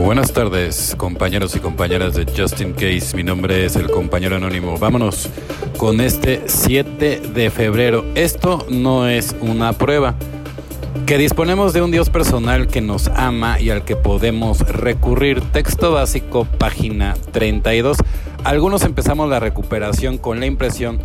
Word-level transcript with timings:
Buenas 0.00 0.32
tardes, 0.32 0.94
compañeros 0.96 1.54
y 1.54 1.60
compañeras 1.60 2.14
de 2.14 2.24
Justin 2.24 2.72
Case. 2.72 3.14
Mi 3.14 3.22
nombre 3.22 3.66
es 3.66 3.76
el 3.76 3.90
compañero 3.90 4.36
anónimo. 4.36 4.78
Vámonos 4.78 5.28
con 5.76 6.00
este 6.00 6.44
7 6.46 7.20
de 7.34 7.50
febrero. 7.50 8.02
Esto 8.14 8.66
no 8.70 9.06
es 9.06 9.36
una 9.42 9.74
prueba. 9.74 10.14
Que 11.04 11.18
disponemos 11.18 11.74
de 11.74 11.82
un 11.82 11.90
Dios 11.90 12.08
personal 12.08 12.68
que 12.68 12.80
nos 12.80 13.08
ama 13.08 13.60
y 13.60 13.68
al 13.68 13.84
que 13.84 13.94
podemos 13.94 14.60
recurrir. 14.60 15.42
Texto 15.52 15.92
básico, 15.92 16.46
página 16.46 17.14
32. 17.32 17.98
Algunos 18.44 18.84
empezamos 18.84 19.28
la 19.28 19.40
recuperación 19.40 20.16
con 20.16 20.40
la 20.40 20.46
impresión 20.46 21.00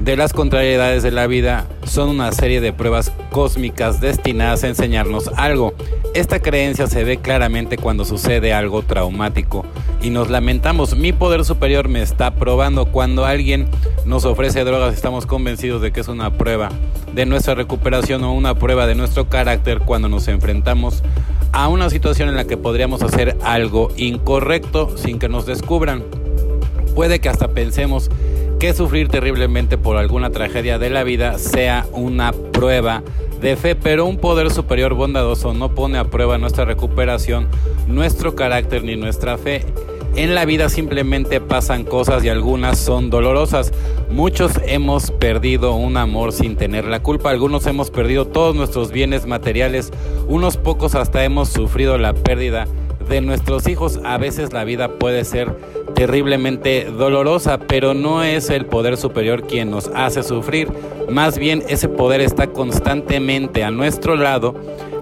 de 0.00 0.16
las 0.16 0.32
contrariedades 0.32 1.02
de 1.02 1.10
la 1.10 1.26
vida 1.26 1.66
son 1.84 2.08
una 2.08 2.32
serie 2.32 2.62
de 2.62 2.72
pruebas 2.72 3.12
cósmicas 3.30 4.00
destinadas 4.00 4.64
a 4.64 4.68
enseñarnos 4.68 5.30
algo. 5.36 5.74
Esta 6.14 6.40
creencia 6.40 6.86
se 6.86 7.04
ve 7.04 7.18
claramente 7.18 7.76
cuando 7.76 8.06
sucede 8.06 8.54
algo 8.54 8.82
traumático 8.82 9.64
y 10.00 10.08
nos 10.08 10.30
lamentamos, 10.30 10.96
mi 10.96 11.12
poder 11.12 11.44
superior 11.44 11.88
me 11.88 12.00
está 12.00 12.34
probando 12.34 12.86
cuando 12.86 13.26
alguien 13.26 13.68
nos 14.06 14.24
ofrece 14.24 14.64
drogas, 14.64 14.94
estamos 14.94 15.26
convencidos 15.26 15.82
de 15.82 15.92
que 15.92 16.00
es 16.00 16.08
una 16.08 16.32
prueba 16.32 16.70
de 17.12 17.26
nuestra 17.26 17.54
recuperación 17.54 18.24
o 18.24 18.32
una 18.32 18.54
prueba 18.54 18.86
de 18.86 18.94
nuestro 18.94 19.28
carácter 19.28 19.80
cuando 19.80 20.08
nos 20.08 20.28
enfrentamos 20.28 21.02
a 21.52 21.68
una 21.68 21.90
situación 21.90 22.30
en 22.30 22.36
la 22.36 22.46
que 22.46 22.56
podríamos 22.56 23.02
hacer 23.02 23.36
algo 23.44 23.88
incorrecto 23.96 24.96
sin 24.96 25.18
que 25.18 25.28
nos 25.28 25.44
descubran. 25.44 26.04
Puede 26.94 27.20
que 27.20 27.28
hasta 27.28 27.48
pensemos 27.48 28.10
que 28.60 28.74
sufrir 28.74 29.08
terriblemente 29.08 29.78
por 29.78 29.96
alguna 29.96 30.28
tragedia 30.28 30.78
de 30.78 30.90
la 30.90 31.02
vida 31.02 31.38
sea 31.38 31.86
una 31.92 32.32
prueba 32.32 33.02
de 33.40 33.56
fe, 33.56 33.74
pero 33.74 34.04
un 34.04 34.18
poder 34.18 34.50
superior 34.50 34.92
bondadoso 34.92 35.54
no 35.54 35.74
pone 35.74 35.96
a 35.96 36.04
prueba 36.04 36.36
nuestra 36.36 36.66
recuperación, 36.66 37.48
nuestro 37.86 38.34
carácter 38.34 38.84
ni 38.84 38.96
nuestra 38.96 39.38
fe. 39.38 39.64
En 40.14 40.34
la 40.34 40.44
vida 40.44 40.68
simplemente 40.68 41.40
pasan 41.40 41.84
cosas 41.84 42.22
y 42.22 42.28
algunas 42.28 42.78
son 42.78 43.08
dolorosas. 43.08 43.72
Muchos 44.10 44.52
hemos 44.66 45.10
perdido 45.10 45.74
un 45.74 45.96
amor 45.96 46.32
sin 46.32 46.56
tener 46.56 46.84
la 46.84 47.02
culpa, 47.02 47.30
algunos 47.30 47.66
hemos 47.66 47.90
perdido 47.90 48.26
todos 48.26 48.54
nuestros 48.54 48.90
bienes 48.90 49.24
materiales, 49.24 49.90
unos 50.28 50.58
pocos 50.58 50.94
hasta 50.94 51.24
hemos 51.24 51.48
sufrido 51.48 51.96
la 51.96 52.12
pérdida 52.12 52.66
de 53.10 53.20
nuestros 53.20 53.68
hijos. 53.68 54.00
A 54.04 54.16
veces 54.16 54.54
la 54.54 54.64
vida 54.64 54.98
puede 54.98 55.24
ser 55.24 55.54
terriblemente 55.94 56.84
dolorosa, 56.84 57.58
pero 57.58 57.92
no 57.92 58.22
es 58.22 58.48
el 58.48 58.64
poder 58.64 58.96
superior 58.96 59.42
quien 59.46 59.70
nos 59.70 59.90
hace 59.94 60.22
sufrir. 60.22 60.68
Más 61.10 61.36
bien 61.36 61.62
ese 61.68 61.88
poder 61.88 62.22
está 62.22 62.46
constantemente 62.46 63.64
a 63.64 63.70
nuestro 63.70 64.16
lado, 64.16 64.54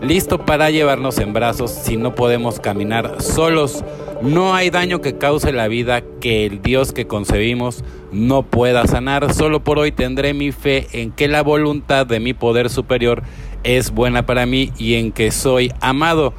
listo 0.03 0.45
para 0.45 0.71
llevarnos 0.71 1.19
en 1.19 1.33
brazos 1.33 1.71
si 1.71 1.97
no 1.97 2.17
podemos 2.17 2.59
caminar 2.59 3.23
solos. 3.23 3.85
No 4.23 4.55
hay 4.55 4.71
daño 4.71 5.01
que 5.01 5.17
cause 5.17 5.53
la 5.53 5.69
vida 5.69 6.03
que 6.21 6.45
el 6.47 6.61
Dios 6.61 6.93
que 6.93 7.07
concebimos 7.07 7.85
no 8.11 8.43
pueda 8.43 8.87
sanar. 8.89 9.33
Solo 9.33 9.63
por 9.63 9.79
hoy 9.79 9.93
tendré 9.93 10.35
mi 10.35 10.51
fe 10.51 10.89
en 10.93 11.13
que 11.13 11.29
la 11.29 11.43
voluntad 11.43 12.07
de 12.07 12.19
mi 12.19 12.35
poder 12.35 12.71
superior 12.71 13.23
es 13.63 13.93
buena 13.93 14.27
para 14.27 14.47
mí 14.47 14.73
y 14.79 14.95
en 14.95 15.13
que 15.13 15.31
soy 15.31 15.73
amado 15.81 16.33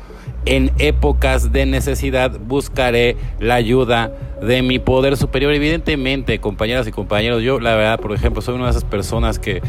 en 0.49 0.71
épocas 0.79 1.51
de 1.51 1.67
necesidad 1.67 2.31
buscaré 2.39 3.15
la 3.39 3.53
ayuda 3.53 4.11
de 4.41 4.63
mi 4.63 4.79
poder 4.79 5.15
superior. 5.15 5.53
Evidentemente, 5.53 6.39
compañeras 6.39 6.87
y 6.87 6.91
compañeros, 6.91 7.43
yo 7.43 7.59
la 7.59 7.75
verdad, 7.75 7.99
por 7.99 8.13
ejemplo, 8.13 8.41
soy 8.41 8.55
una 8.55 8.65
de 8.65 8.71
esas 8.71 8.83
personas 8.83 9.37
que 9.37 9.61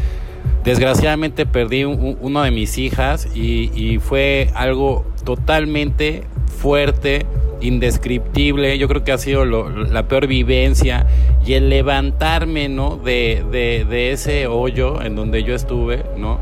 desgraciadamente 0.63 1.45
perdí 1.45 1.83
una 1.83 2.45
de 2.45 2.51
mis 2.51 2.79
hijas 2.79 3.27
y, 3.35 3.99
fue 3.99 4.49
algo 4.55 5.05
totalmente 5.23 6.23
fuerte, 6.47 7.27
indescriptible. 7.61 8.79
Yo 8.79 8.87
creo 8.87 9.03
que 9.03 9.11
ha 9.11 9.19
sido 9.19 9.45
la 9.45 10.07
peor 10.07 10.25
vivencia 10.25 11.05
y 11.45 11.53
el 11.53 11.69
levantarme, 11.69 12.69
¿no? 12.69 12.97
De, 12.97 13.45
de 13.51 14.11
ese 14.11 14.47
hoyo 14.47 15.03
en 15.03 15.15
donde 15.15 15.43
yo 15.43 15.53
estuve, 15.53 16.03
¿no? 16.17 16.39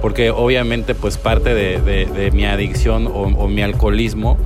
Porque 0.00 0.30
obviamente 0.30 0.94
pues 0.94 1.18
parte 1.18 1.54
de, 1.54 2.30
mi 2.32 2.44
adicción 2.44 3.10
o, 3.12 3.48
mi 3.48 3.62
alcoholismo 3.62 4.36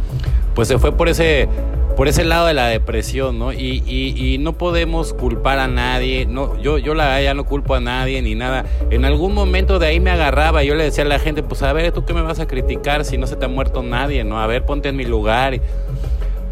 pues 0.54 0.68
se 0.68 0.78
fue 0.78 0.92
por 0.92 1.08
ese 1.08 1.48
por 1.96 2.08
ese 2.08 2.24
lado 2.24 2.46
de 2.46 2.54
la 2.54 2.68
depresión, 2.68 3.38
¿no? 3.38 3.52
Y, 3.52 4.38
no 4.40 4.54
podemos 4.54 5.12
culpar 5.12 5.58
a 5.58 5.68
nadie, 5.68 6.24
no, 6.24 6.58
yo, 6.60 6.78
yo 6.78 6.94
la 6.94 7.20
ya 7.20 7.34
no 7.34 7.44
culpo 7.44 7.74
a 7.74 7.80
nadie 7.80 8.22
ni 8.22 8.34
nada. 8.34 8.64
En 8.90 9.04
algún 9.04 9.34
momento 9.34 9.78
de 9.78 9.88
ahí 9.88 10.00
me 10.00 10.10
agarraba, 10.10 10.64
y 10.64 10.68
yo 10.68 10.74
le 10.74 10.84
decía 10.84 11.04
a 11.04 11.06
la 11.06 11.18
gente, 11.18 11.42
pues 11.42 11.62
a 11.62 11.72
ver, 11.74 11.92
¿tú 11.92 12.06
qué 12.06 12.14
me 12.14 12.22
vas 12.22 12.40
a 12.40 12.46
criticar 12.46 13.04
si 13.04 13.18
no 13.18 13.26
se 13.26 13.36
te 13.36 13.44
ha 13.44 13.48
muerto 13.48 13.82
nadie, 13.82 14.24
¿no? 14.24 14.40
A 14.40 14.46
ver, 14.46 14.64
ponte 14.64 14.88
en 14.88 14.96
mi 14.96 15.04
lugar. 15.04 15.60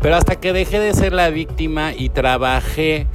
Pero 0.03 0.17
hasta 0.17 0.37
que 0.37 0.53
dejé 0.53 0.79
de 0.79 0.95
ser 0.95 1.13
la 1.13 1.31
víctima 1.31 1.93
y 1.97 2.11
trabajé 2.11 3.07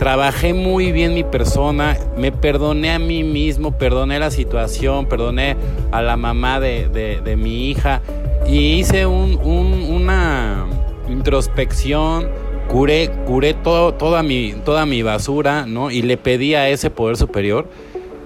trabajé 0.00 0.54
muy 0.54 0.92
bien 0.92 1.12
mi 1.12 1.24
persona, 1.24 1.94
me 2.16 2.32
perdoné 2.32 2.90
a 2.90 2.98
mí 2.98 3.22
mismo, 3.22 3.76
perdoné 3.76 4.18
la 4.18 4.30
situación, 4.30 5.04
perdoné 5.04 5.58
a 5.92 6.00
la 6.00 6.16
mamá 6.16 6.58
de, 6.58 7.36
mi 7.36 7.68
hija 7.68 8.00
y 8.46 8.78
hice 8.78 9.04
una 9.04 10.64
introspección, 11.06 12.30
curé, 12.66 13.10
curé 13.26 13.52
todo, 13.52 13.92
toda, 13.92 14.22
mi, 14.22 14.54
toda 14.64 14.86
mi 14.86 15.02
basura, 15.02 15.66
¿no? 15.66 15.90
Y 15.90 16.00
le 16.00 16.16
pedí 16.16 16.54
a 16.54 16.70
ese 16.70 16.88
poder 16.88 17.18
superior 17.18 17.66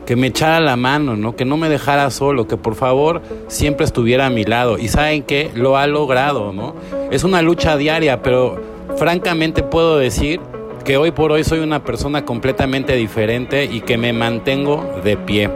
que 0.06 0.14
me 0.14 0.28
echara 0.28 0.60
la 0.60 0.76
mano, 0.76 1.16
¿no? 1.16 1.34
Que 1.34 1.44
no 1.44 1.56
me 1.56 1.68
dejara 1.68 2.08
solo, 2.12 2.46
que 2.46 2.56
por 2.56 2.76
favor 2.76 3.20
siempre 3.48 3.84
estuviera 3.84 4.26
a 4.26 4.30
mi 4.30 4.44
lado. 4.44 4.78
Y 4.78 4.86
saben 4.86 5.24
que 5.24 5.50
lo 5.56 5.76
ha 5.76 5.88
logrado, 5.88 6.52
¿no? 6.52 6.76
Es 7.10 7.24
una 7.24 7.42
lucha 7.42 7.76
diaria, 7.76 8.22
pero 8.22 8.62
francamente 8.96 9.64
puedo 9.64 9.98
decir 9.98 10.38
que 10.84 10.98
hoy 10.98 11.12
por 11.12 11.32
hoy 11.32 11.44
soy 11.44 11.60
una 11.60 11.82
persona 11.82 12.26
completamente 12.26 12.94
diferente 12.94 13.64
y 13.64 13.80
que 13.80 13.96
me 13.96 14.12
mantengo 14.12 15.00
de 15.02 15.16
pie. 15.16 15.50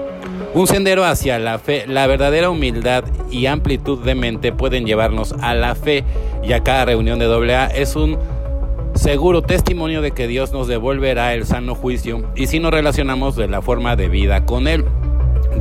Un 0.55 0.67
sendero 0.67 1.05
hacia 1.05 1.39
la 1.39 1.59
fe, 1.59 1.85
la 1.87 2.07
verdadera 2.07 2.49
humildad 2.49 3.05
y 3.31 3.47
amplitud 3.47 4.03
de 4.03 4.15
mente 4.15 4.53
pueden 4.53 4.87
llevarnos 4.87 5.35
a 5.43 5.55
la 5.55 5.75
fe 5.75 6.05
y 6.43 6.53
a 6.55 6.63
cada 6.63 6.87
reunión 6.87 7.19
de 7.19 7.27
AA 7.27 7.67
es 7.67 7.95
un 7.95 8.19
seguro 8.95 9.43
testimonio 9.43 10.01
de 10.01 10.13
que 10.13 10.27
Dios 10.27 10.53
nos 10.53 10.67
devolverá 10.67 11.35
el 11.35 11.45
sano 11.45 11.75
juicio 11.75 12.23
y 12.35 12.47
si 12.47 12.59
nos 12.59 12.73
relacionamos 12.73 13.37
de 13.37 13.49
la 13.49 13.61
forma 13.61 13.97
de 13.97 14.09
vida 14.09 14.47
con 14.47 14.67
Él. 14.67 14.87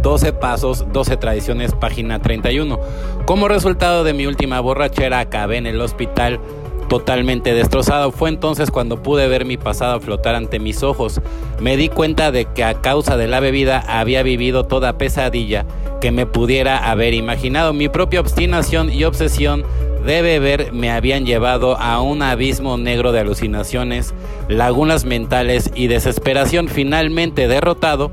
12 0.02 0.34
pasos, 0.34 0.86
12 0.94 1.18
tradiciones, 1.18 1.74
página 1.74 2.22
31. 2.22 2.80
Como 3.26 3.48
resultado 3.48 4.04
de 4.04 4.14
mi 4.14 4.26
última 4.28 4.60
borrachera 4.62 5.20
acabé 5.20 5.58
en 5.58 5.66
el 5.66 5.82
hospital 5.82 6.40
totalmente 6.88 7.53
destrozado. 7.53 8.12
Fue 8.12 8.30
entonces 8.30 8.72
cuando 8.72 9.02
pude 9.02 9.28
ver 9.28 9.46
mi 9.46 9.58
pasado 9.58 10.00
flotar 10.00 10.36
ante 10.36 10.59
mis 10.59 10.84
ojos. 10.84 11.22
Me 11.59 11.78
di 11.78 11.90
cuenta 11.90 12.31
de 12.31 12.46
que 12.46 12.64
a 12.64 12.81
causa 12.81 13.18
de 13.18 13.28
la 13.28 13.40
bebida 13.40 13.84
había 13.88 14.24
vivido 14.24 14.66
toda 14.66 14.98
pesadilla 14.98 15.66
que 16.02 16.12
me 16.12 16.25
pudiera 16.25 16.90
haber 16.90 17.14
imaginado. 17.14 17.74
Mi 17.74 17.90
propia 17.90 18.20
obstinación 18.20 18.92
y 18.92 19.03
obsesión 19.03 19.64
de 20.06 20.22
beber 20.22 20.72
me 20.72 20.92
habían 20.92 21.25
llevado 21.25 21.78
a 21.78 22.02
un 22.02 22.22
abismo 22.22 22.78
negro 22.78 23.12
de 23.12 23.19
alucinaciones, 23.19 24.14
lagunas 24.48 25.06
mentales 25.06 25.72
y 25.75 25.88
desesperación. 25.88 26.69
Finalmente 26.69 27.48
derrotado, 27.48 28.12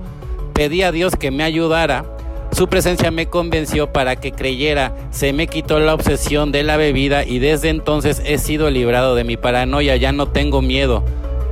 pedí 0.55 0.83
a 0.83 0.93
Dios 0.93 1.15
que 1.17 1.31
me 1.31 1.45
ayudara 1.45 2.14
su 2.55 2.69
presencia 2.69 3.11
me 3.11 3.27
convenció 3.27 3.93
para 3.93 4.17
que 4.17 4.31
creyera, 4.31 4.95
se 5.11 5.33
me 5.33 5.49
quitó 5.49 5.81
la 5.81 5.93
obsesión 5.93 6.53
de 6.53 6.63
la 6.63 6.77
bebida 6.77 7.25
y 7.25 7.41
desde 7.41 7.69
entonces 7.69 8.23
he 8.25 8.39
sido 8.39 8.71
librado 8.71 9.17
de 9.17 9.25
mi 9.25 9.37
paranoia, 9.37 9.97
ya 9.97 10.13
no 10.13 10.29
tengo 10.29 10.63
miedo. 10.63 11.03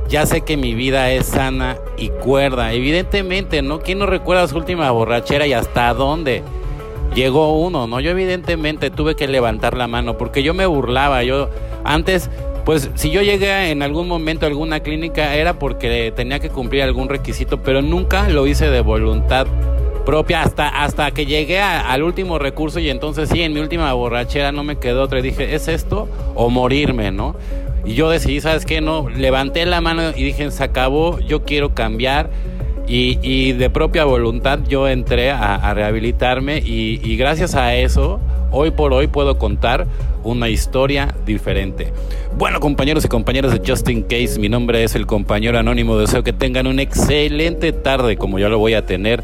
Ya 0.07 0.25
sé 0.25 0.41
que 0.41 0.57
mi 0.57 0.75
vida 0.75 1.11
es 1.11 1.25
sana 1.25 1.77
y 1.97 2.09
cuerda. 2.09 2.71
Evidentemente, 2.73 3.61
¿no? 3.61 3.79
¿Quién 3.79 3.99
no 3.99 4.05
recuerda 4.05 4.47
su 4.47 4.57
última 4.57 4.91
borrachera 4.91 5.47
y 5.47 5.53
hasta 5.53 5.93
dónde? 5.93 6.43
Llegó 7.15 7.57
uno, 7.57 7.87
¿no? 7.87 7.99
Yo 7.99 8.11
evidentemente 8.11 8.89
tuve 8.89 9.15
que 9.15 9.27
levantar 9.27 9.75
la 9.75 9.87
mano 9.87 10.17
porque 10.17 10.43
yo 10.43 10.53
me 10.53 10.65
burlaba. 10.65 11.23
Yo 11.23 11.49
antes 11.83 12.29
pues 12.65 12.89
si 12.95 13.11
yo 13.11 13.21
llegué 13.21 13.71
en 13.71 13.81
algún 13.81 14.07
momento 14.07 14.45
a 14.45 14.49
alguna 14.49 14.79
clínica 14.79 15.35
era 15.35 15.59
porque 15.59 16.13
tenía 16.15 16.39
que 16.39 16.49
cumplir 16.49 16.83
algún 16.83 17.09
requisito, 17.09 17.61
pero 17.61 17.81
nunca 17.81 18.29
lo 18.29 18.47
hice 18.47 18.69
de 18.69 18.79
voluntad 18.79 19.47
propia 20.05 20.43
hasta, 20.43 20.83
hasta 20.83 21.11
que 21.11 21.25
llegué 21.25 21.59
al 21.59 22.03
último 22.03 22.39
recurso 22.39 22.79
y 22.79 22.89
entonces 22.89 23.29
sí, 23.29 23.41
en 23.41 23.53
mi 23.53 23.59
última 23.59 23.91
borrachera 23.93 24.51
no 24.51 24.63
me 24.63 24.77
quedó 24.77 25.03
otra 25.03 25.19
y 25.19 25.21
dije, 25.21 25.55
¿es 25.55 25.67
esto 25.67 26.07
o 26.35 26.49
morirme, 26.49 27.11
no? 27.11 27.35
Y 27.85 27.95
yo 27.95 28.09
decidí, 28.09 28.39
¿sabes 28.39 28.65
qué? 28.65 28.81
No, 28.81 29.09
levanté 29.09 29.65
la 29.65 29.81
mano 29.81 30.11
y 30.15 30.23
dije, 30.23 30.49
se 30.51 30.63
acabó, 30.63 31.19
yo 31.19 31.43
quiero 31.43 31.73
cambiar. 31.73 32.29
Y, 32.85 33.53
de 33.53 33.69
propia 33.69 34.03
voluntad 34.03 34.59
yo 34.67 34.89
entré 34.89 35.31
a, 35.31 35.73
rehabilitarme 35.73 36.57
y, 36.59 36.99
y 37.01 37.15
gracias 37.15 37.55
a 37.55 37.75
eso, 37.75 38.19
hoy 38.51 38.71
por 38.71 38.93
hoy 38.93 39.07
puedo 39.07 39.37
contar 39.37 39.87
una 40.23 40.49
historia 40.49 41.13
diferente. 41.25 41.91
Bueno, 42.37 42.59
compañeros 42.59 43.05
y 43.05 43.07
compañeras 43.07 43.51
de 43.51 43.61
Justin 43.65 44.03
Case, 44.03 44.39
mi 44.39 44.49
nombre 44.49 44.83
es 44.83 44.95
el 44.95 45.05
compañero 45.05 45.57
anónimo. 45.59 45.97
Deseo 45.97 46.23
que 46.23 46.33
tengan 46.33 46.67
una 46.67 46.81
excelente 46.81 47.71
tarde, 47.73 48.17
como 48.17 48.39
yo 48.39 48.49
lo 48.49 48.59
voy 48.59 48.73
a 48.73 48.85
tener. 48.85 49.23